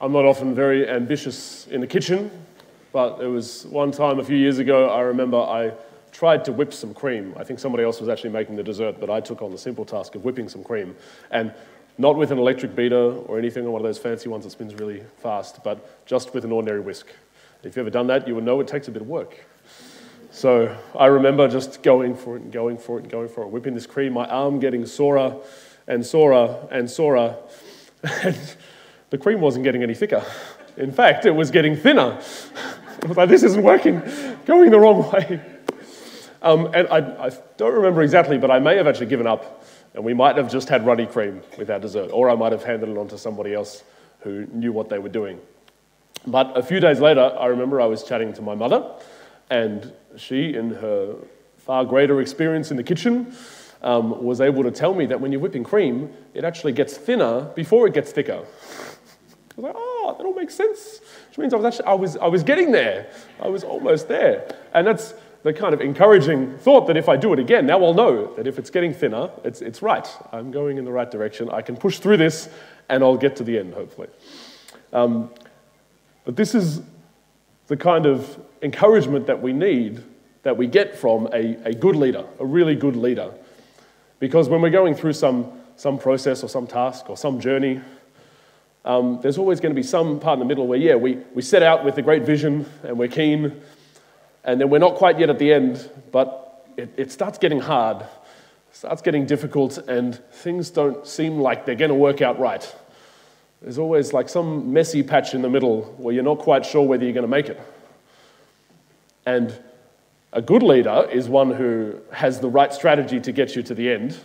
[0.00, 2.30] I'm not often very ambitious in the kitchen,
[2.92, 5.72] but there was one time a few years ago, I remember I
[6.12, 7.34] tried to whip some cream.
[7.36, 9.84] I think somebody else was actually making the dessert, but I took on the simple
[9.84, 10.94] task of whipping some cream.
[11.32, 11.52] And
[11.98, 14.72] not with an electric beater or anything, or one of those fancy ones that spins
[14.76, 17.08] really fast, but just with an ordinary whisk.
[17.64, 19.44] If you've ever done that, you would know it takes a bit of work.
[20.30, 23.48] So I remember just going for it and going for it and going for it,
[23.48, 25.34] whipping this cream, my arm getting sorer
[25.88, 27.34] and sorer and sorer.
[29.10, 30.24] the cream wasn't getting any thicker.
[30.76, 32.20] In fact, it was getting thinner.
[33.02, 34.02] I was like, this isn't working,
[34.46, 35.40] going the wrong way.
[36.42, 40.04] Um, and I, I don't remember exactly, but I may have actually given up, and
[40.04, 42.88] we might have just had runny cream with our dessert, or I might have handed
[42.88, 43.82] it on to somebody else
[44.20, 45.40] who knew what they were doing.
[46.26, 48.84] But a few days later, I remember I was chatting to my mother,
[49.50, 51.16] and she, in her
[51.56, 53.34] far greater experience in the kitchen,
[53.82, 57.42] um, was able to tell me that when you're whipping cream, it actually gets thinner
[57.54, 58.44] before it gets thicker.
[59.58, 61.00] I was like, oh, that all makes sense.
[61.28, 63.10] Which means I was actually, I was, I was getting there.
[63.42, 64.54] I was almost there.
[64.72, 67.92] And that's the kind of encouraging thought that if I do it again, now I'll
[67.94, 70.06] know that if it's getting thinner, it's, it's right.
[70.30, 71.50] I'm going in the right direction.
[71.50, 72.48] I can push through this
[72.88, 74.08] and I'll get to the end, hopefully.
[74.92, 75.30] Um,
[76.24, 76.80] but this is
[77.66, 80.04] the kind of encouragement that we need,
[80.44, 83.32] that we get from a, a good leader, a really good leader.
[84.20, 87.80] Because when we're going through some, some process or some task or some journey,
[88.88, 91.42] um, there's always going to be some part in the middle where, yeah, we, we
[91.42, 93.60] set out with a great vision and we're keen,
[94.44, 98.02] and then we're not quite yet at the end, but it, it starts getting hard,
[98.72, 102.74] starts getting difficult, and things don't seem like they're going to work out right.
[103.60, 107.04] There's always like some messy patch in the middle where you're not quite sure whether
[107.04, 107.60] you're going to make it.
[109.26, 109.54] And
[110.32, 113.90] a good leader is one who has the right strategy to get you to the
[113.90, 114.18] end,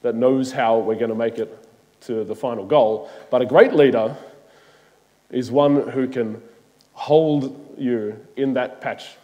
[0.00, 1.67] that knows how we're going to make it
[2.02, 3.10] to the final goal.
[3.30, 4.16] But a great leader
[5.30, 6.42] is one who can
[6.92, 9.16] hold you in that patch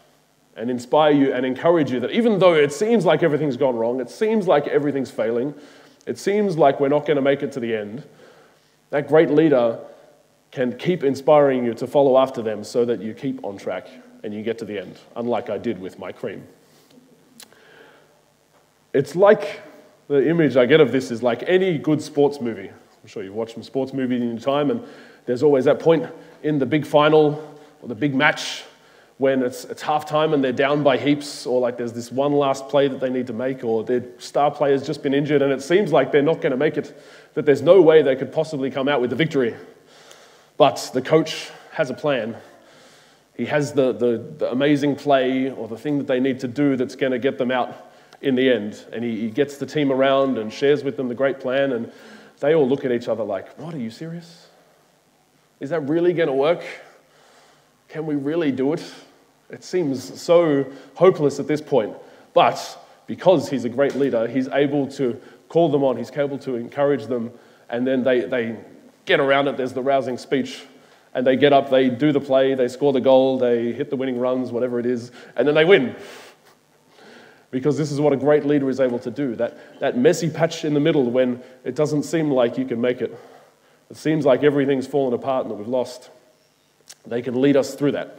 [0.57, 4.01] and inspire you and encourage you that even though it seems like everything's gone wrong,
[4.01, 5.55] it seems like everything's failing,
[6.07, 8.05] it seems like we're not going to make it to the end,
[8.91, 9.79] that great leader
[10.53, 13.89] can keep inspiring you to follow after them so that you keep on track
[14.23, 16.47] and you get to the end, unlike I did with my cream.
[18.93, 19.61] It's like
[20.09, 22.69] the image I get of this is like any good sports movie.
[22.69, 24.83] I'm sure you've watched some sports movies in your time, and
[25.27, 26.07] there's always that point
[26.43, 28.65] in the big final or the big match
[29.19, 32.69] when it's, it's halftime and they're down by heaps, or like there's this one last
[32.69, 35.63] play that they need to make, or their star player's just been injured and it
[35.63, 37.01] seems like they're not going to make it,
[37.35, 39.55] that there's no way they could possibly come out with the victory.
[40.57, 42.37] But the coach has a plan.
[43.37, 46.77] He has the, the, the amazing play or the thing that they need to do
[46.77, 47.94] that's going to get them out
[48.25, 48.83] in the end.
[48.93, 51.93] And he, he gets the team around and shares with them the great plan, and
[52.41, 54.49] they all look at each other like, What, are you serious?
[55.61, 56.65] Is that really going to work?
[57.89, 58.95] Can we really do it?
[59.51, 61.95] It seems so hopeless at this point.
[62.33, 62.59] But
[63.07, 67.07] because he's a great leader, he's able to call them on, he's able to encourage
[67.07, 67.31] them,
[67.69, 68.57] and then they, they
[69.05, 69.57] get around it.
[69.57, 70.65] There's the rousing speech,
[71.13, 73.97] and they get up, they do the play, they score the goal, they hit the
[73.97, 75.95] winning runs, whatever it is, and then they win.
[77.55, 80.65] Because this is what a great leader is able to do that, that messy patch
[80.65, 83.17] in the middle when it doesn't seem like you can make it.
[83.89, 86.11] It seems like everything's fallen apart and that we've lost.
[87.07, 88.19] They can lead us through that.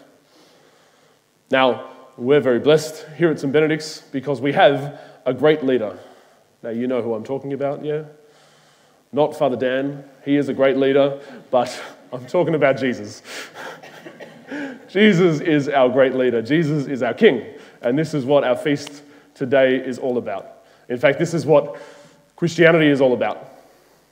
[1.52, 3.52] Now, we're very blessed here at St.
[3.52, 6.00] Benedict's because we have a great leader.
[6.64, 8.04] Now, you know who I'm talking about, yeah?
[9.12, 10.06] Not Father Dan.
[10.24, 11.20] He is a great leader,
[11.52, 11.78] but
[12.14, 13.22] I'm talking about Jesus.
[14.88, 16.42] Jesus is our great leader.
[16.42, 17.46] Jesus is our king.
[17.82, 19.02] And this is what our feast
[19.36, 20.64] today is all about.
[20.90, 21.80] In fact, this is what
[22.36, 23.52] Christianity is all about.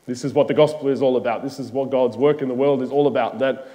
[0.06, 1.44] This is what the gospel is all about.
[1.44, 3.40] This is what God's work in the world is all about.
[3.40, 3.68] That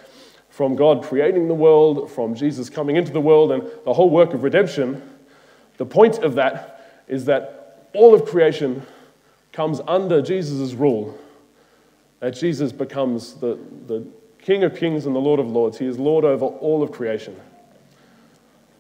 [0.51, 4.35] from God creating the world, from Jesus coming into the world, and the whole work
[4.35, 5.03] of redemption,
[5.79, 8.83] the point of that is that all of creation
[9.53, 11.19] comes under Jesus' rule.
[12.21, 14.07] That Jesus becomes the, the
[14.41, 15.79] King of kings and the Lord of lords.
[15.79, 17.39] He is Lord over all of creation.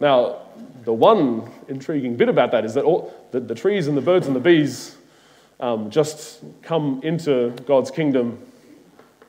[0.00, 0.42] Now,
[0.84, 4.26] the one intriguing bit about that is that all, the, the trees and the birds
[4.26, 4.96] and the bees
[5.60, 8.38] um, just come into God's kingdom.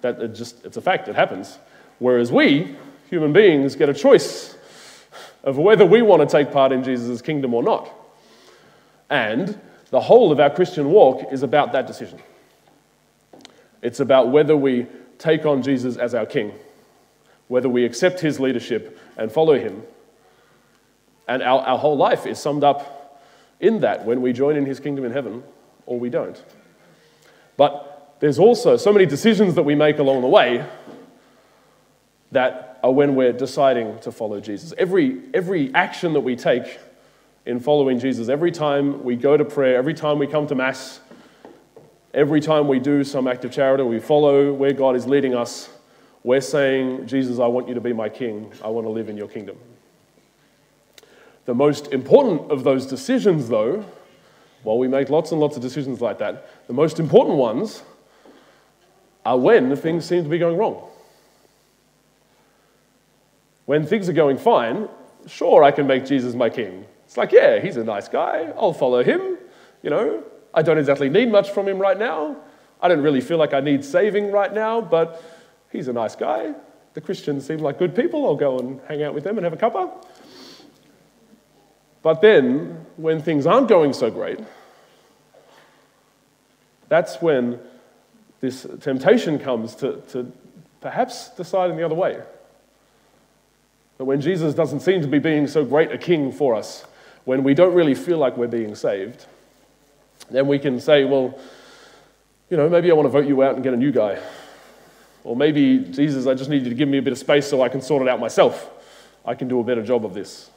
[0.02, 1.58] That it just, it's a fact, it happens.
[1.98, 2.76] Whereas we,
[3.10, 4.56] human beings, get a choice
[5.44, 7.90] of whether we want to take part in Jesus' kingdom or not.
[9.10, 12.20] And the whole of our Christian walk is about that decision.
[13.82, 14.86] It's about whether we
[15.18, 16.54] take on Jesus as our king,
[17.48, 19.84] whether we accept his leadership and follow him.
[21.30, 23.22] And our, our whole life is summed up
[23.60, 25.44] in that when we join in his kingdom in heaven
[25.86, 26.44] or we don't.
[27.56, 30.66] But there's also so many decisions that we make along the way
[32.32, 34.74] that are when we're deciding to follow Jesus.
[34.76, 36.80] Every, every action that we take
[37.46, 41.00] in following Jesus, every time we go to prayer, every time we come to Mass,
[42.12, 45.70] every time we do some act of charity, we follow where God is leading us,
[46.24, 48.52] we're saying, Jesus, I want you to be my king.
[48.64, 49.58] I want to live in your kingdom.
[51.50, 53.84] The most important of those decisions, though,
[54.62, 57.82] while we make lots and lots of decisions like that, the most important ones
[59.26, 60.88] are when things seem to be going wrong.
[63.66, 64.90] When things are going fine,
[65.26, 66.86] sure, I can make Jesus my king.
[67.06, 68.54] It's like, yeah, he's a nice guy.
[68.56, 69.40] I'll follow him.
[69.82, 70.24] You know,
[70.54, 72.38] I don't exactly need much from him right now.
[72.80, 75.24] I don't really feel like I need saving right now, but
[75.72, 76.54] he's a nice guy.
[76.94, 78.28] The Christians seem like good people.
[78.28, 80.06] I'll go and hang out with them and have a cuppa.
[82.02, 84.40] But then, when things aren't going so great,
[86.88, 87.60] that's when
[88.42, 90.32] this temptation comes to, to
[90.82, 92.22] perhaps decide in the other way.
[93.98, 96.86] But when Jesus doesn't seem to be being so great a king for us,
[97.26, 99.26] when we don't really feel like we're being saved,
[100.32, 101.38] then we can say, well,
[102.50, 104.20] you know, maybe I want to vote you out and get a new guy.
[105.24, 107.62] Or maybe, Jesus, I just need you to give me a bit of space so
[107.62, 108.70] I can sort it out myself.
[109.26, 110.50] I can do a better job of this.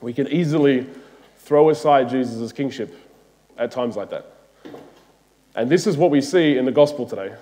[0.00, 0.86] We can easily
[1.38, 2.94] throw aside Jesus' kingship
[3.56, 4.26] at times like that.
[5.54, 7.34] And this is what we see in the gospel today.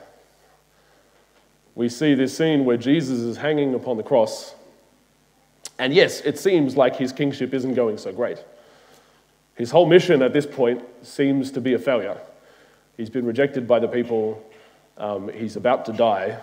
[1.75, 4.55] We see this scene where Jesus is hanging upon the cross.
[5.79, 8.39] And yes, it seems like his kingship isn't going so great.
[9.57, 12.19] His whole mission at this point seems to be a failure.
[12.97, 14.45] He's been rejected by the people.
[14.97, 16.39] Um, he's about to die.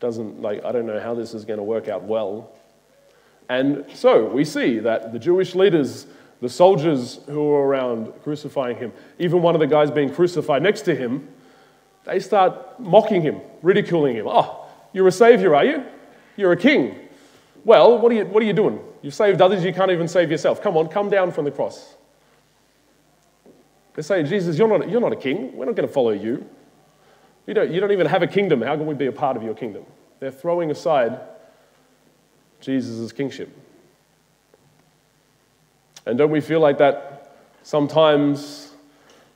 [0.00, 2.50] Doesn't like I don't know how this is going to work out well.
[3.48, 6.06] And so we see that the Jewish leaders,
[6.40, 10.82] the soldiers who were around crucifying him, even one of the guys being crucified next
[10.82, 11.28] to him,
[12.04, 14.26] they start mocking him, ridiculing him.
[14.28, 15.84] Oh, you're a savior, are you?
[16.36, 16.96] You're a king.
[17.64, 18.80] Well, what are you, what are you doing?
[19.02, 20.62] You've saved others, you can't even save yourself.
[20.62, 21.96] Come on, come down from the cross.
[23.94, 25.54] They're saying, Jesus, you're not, you're not a king.
[25.56, 26.48] We're not going to follow you.
[27.46, 28.62] You don't, you don't even have a kingdom.
[28.62, 29.84] How can we be a part of your kingdom?
[30.20, 31.20] They're throwing aside
[32.62, 33.54] Jesus' kingship.
[36.06, 38.72] And don't we feel like that sometimes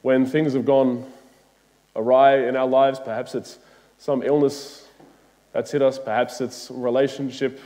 [0.02, 1.04] when things have gone
[1.94, 2.98] awry in our lives?
[2.98, 3.58] Perhaps it's
[3.98, 4.88] some illness
[5.52, 7.60] that's hit us, perhaps it's relationship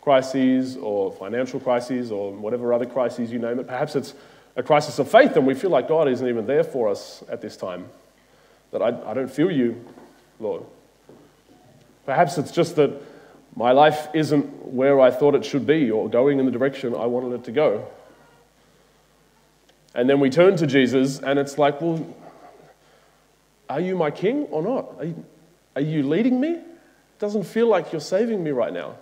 [0.00, 3.66] crises or financial crises or whatever other crises you name it.
[3.66, 4.14] Perhaps it's
[4.56, 7.40] a crisis of faith and we feel like God isn't even there for us at
[7.40, 7.88] this time.
[8.72, 9.84] That I, I don't feel you,
[10.38, 10.62] Lord.
[12.06, 12.90] Perhaps it's just that
[13.56, 17.06] my life isn't where I thought it should be or going in the direction I
[17.06, 17.86] wanted it to go.
[19.94, 22.06] And then we turn to Jesus, and it's like, well,
[23.68, 24.94] are you my king or not?
[24.98, 25.24] Are you,
[25.76, 26.50] are you leading me?
[26.50, 28.94] It doesn't feel like you're saving me right now.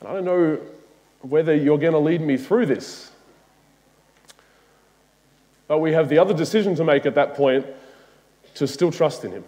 [0.00, 0.58] And I don't know
[1.22, 3.10] whether you're going to lead me through this.
[5.66, 7.66] But we have the other decision to make at that point
[8.54, 9.44] to still trust in Him.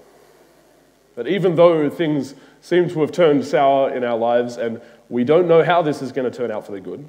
[1.17, 5.49] That even though things seem to have turned sour in our lives and we don't
[5.49, 7.09] know how this is going to turn out for the good,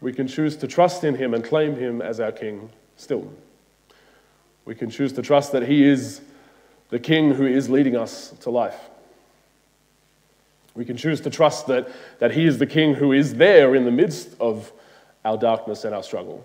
[0.00, 3.32] we can choose to trust in Him and claim Him as our King still.
[4.64, 6.20] We can choose to trust that He is
[6.90, 8.78] the King who is leading us to life.
[10.74, 13.84] We can choose to trust that, that He is the King who is there in
[13.84, 14.72] the midst of
[15.24, 16.44] our darkness and our struggle.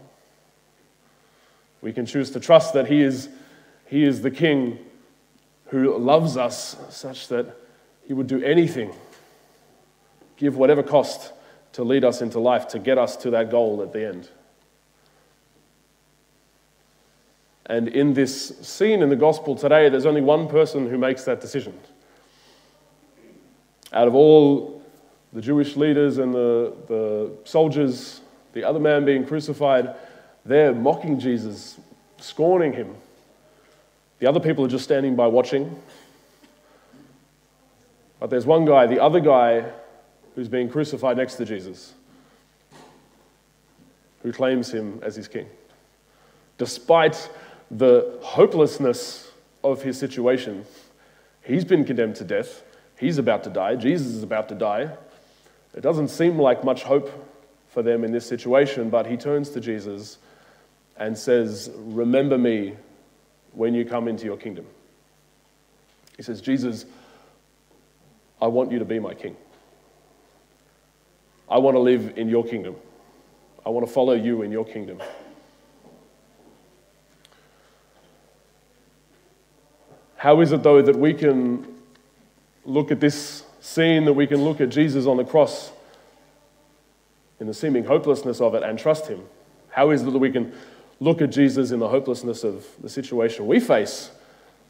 [1.81, 3.29] We can choose to trust that He is,
[3.87, 4.79] he is the King
[5.73, 7.47] who loves us such that
[8.05, 8.93] He would do anything,
[10.37, 11.33] give whatever cost
[11.73, 14.29] to lead us into life, to get us to that goal at the end.
[17.65, 21.41] And in this scene in the gospel today, there's only one person who makes that
[21.41, 21.77] decision.
[23.91, 24.83] Out of all
[25.31, 28.21] the Jewish leaders and the, the soldiers,
[28.53, 29.95] the other man being crucified,
[30.45, 31.79] they're mocking Jesus,
[32.19, 32.95] scorning him.
[34.19, 35.81] The other people are just standing by watching.
[38.19, 39.65] But there's one guy, the other guy,
[40.35, 41.93] who's being crucified next to Jesus,
[44.21, 45.47] who claims him as his king.
[46.57, 47.29] Despite
[47.69, 49.31] the hopelessness
[49.63, 50.65] of his situation,
[51.43, 52.63] he's been condemned to death.
[52.97, 53.75] He's about to die.
[53.75, 54.95] Jesus is about to die.
[55.75, 57.11] It doesn't seem like much hope
[57.69, 60.19] for them in this situation, but he turns to Jesus
[60.97, 62.75] and says, Remember me
[63.53, 64.65] when you come into your kingdom.
[66.17, 66.85] He says, Jesus,
[68.41, 69.35] I want you to be my king.
[71.49, 72.75] I want to live in your kingdom.
[73.65, 75.01] I want to follow you in your kingdom.
[80.17, 81.67] How is it, though, that we can
[82.65, 85.71] look at this scene, that we can look at Jesus on the cross
[87.39, 89.21] in the seeming hopelessness of it and trust him?
[89.69, 90.53] How is it that we can
[90.99, 94.11] look at Jesus in the hopelessness of the situation we face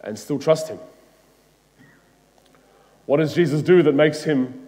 [0.02, 0.80] and still trust him?
[3.06, 4.68] What does Jesus do that makes him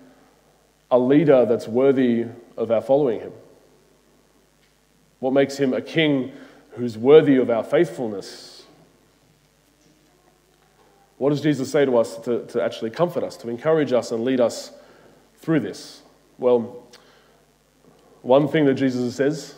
[0.92, 2.26] a leader that's worthy
[2.58, 3.32] of our following him?
[5.20, 6.32] What makes him a king
[6.72, 8.64] who's worthy of our faithfulness?
[11.18, 14.24] What does Jesus say to us to, to actually comfort us, to encourage us, and
[14.26, 14.72] lead us
[15.38, 16.02] through this?
[16.38, 16.84] Well,
[18.22, 19.56] one thing that Jesus says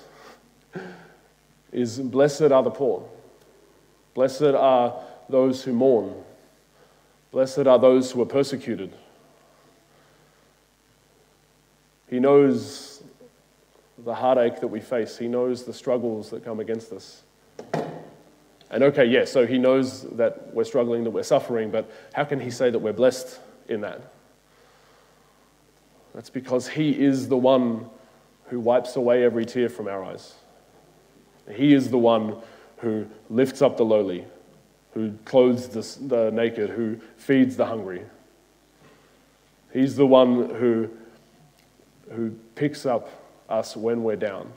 [1.71, 3.07] is Blessed are the poor,
[4.13, 6.13] blessed are those who mourn,
[7.31, 8.93] blessed are those who are persecuted.
[12.09, 13.03] He knows
[13.97, 17.24] the heartache that we face, He knows the struggles that come against us.
[18.69, 22.24] And okay, yes, yeah, so He knows that we're struggling, that we're suffering, but how
[22.24, 24.13] can He say that we're blessed in that?
[26.13, 27.89] That's because He is the one
[28.45, 30.33] who wipes away every tear from our eyes.
[31.51, 32.38] He is the one
[32.77, 34.25] who lifts up the lowly,
[34.94, 38.04] who clothes the, the naked, who feeds the hungry.
[39.72, 40.89] He's the one who,
[42.12, 43.10] who picks up
[43.50, 44.51] us when we're down.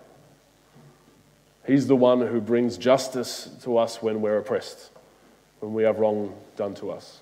[1.66, 4.90] He's the one who brings justice to us when we're oppressed,
[5.60, 7.20] when we have wrong done to us.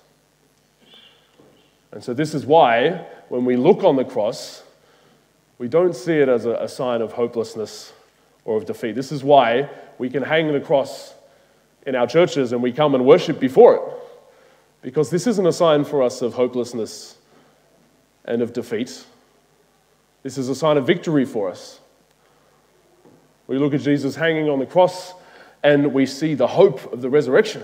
[1.91, 4.63] And so, this is why, when we look on the cross,
[5.57, 7.93] we don't see it as a, a sign of hopelessness
[8.45, 8.95] or of defeat.
[8.95, 11.13] This is why we can hang the cross
[11.85, 13.81] in our churches and we come and worship before it.
[14.81, 17.17] Because this isn't a sign for us of hopelessness
[18.25, 19.05] and of defeat.
[20.23, 21.79] This is a sign of victory for us.
[23.47, 25.13] We look at Jesus hanging on the cross
[25.63, 27.63] and we see the hope of the resurrection.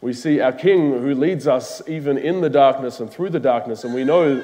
[0.00, 3.82] We see our King who leads us even in the darkness and through the darkness,
[3.82, 4.42] and we know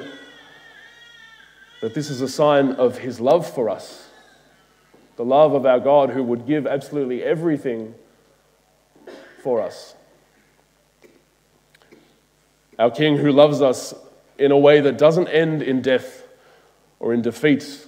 [1.81, 4.09] that this is a sign of his love for us,
[5.15, 7.95] the love of our God who would give absolutely everything
[9.41, 9.95] for us.
[12.77, 13.93] Our King who loves us
[14.37, 16.23] in a way that doesn't end in death
[16.99, 17.85] or in defeat,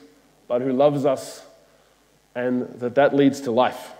[0.47, 1.45] but who loves us
[2.35, 3.91] and that that leads to life.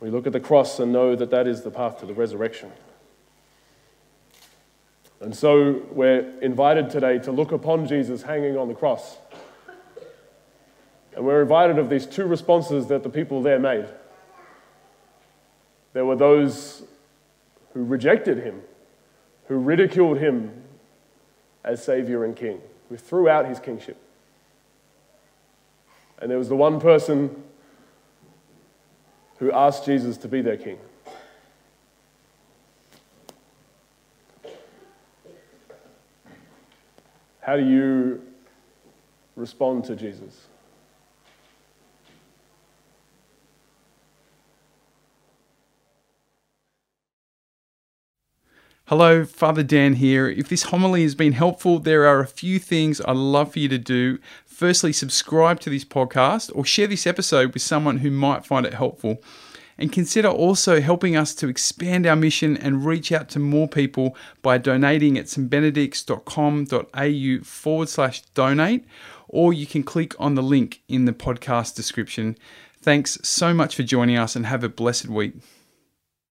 [0.00, 2.70] We look at the cross and know that that is the path to the resurrection.
[5.20, 9.16] And so we're invited today to look upon Jesus hanging on the cross.
[11.18, 13.86] And we're invited of these two responses that the people there made.
[15.92, 16.84] There were those
[17.74, 18.62] who rejected him,
[19.48, 20.62] who ridiculed him
[21.64, 24.00] as Savior and King, who threw out his kingship.
[26.20, 27.42] And there was the one person
[29.38, 30.78] who asked Jesus to be their king.
[37.40, 38.22] How do you
[39.34, 40.46] respond to Jesus?
[48.88, 50.30] Hello, Father Dan here.
[50.30, 53.68] If this homily has been helpful, there are a few things I'd love for you
[53.68, 54.18] to do.
[54.46, 58.72] Firstly, subscribe to this podcast or share this episode with someone who might find it
[58.72, 59.22] helpful
[59.76, 64.16] and consider also helping us to expand our mission and reach out to more people
[64.40, 68.86] by donating at stbenedicts.com.au forward slash donate,
[69.28, 72.38] or you can click on the link in the podcast description.
[72.80, 75.34] Thanks so much for joining us and have a blessed week.